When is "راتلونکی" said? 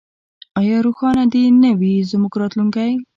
2.41-2.91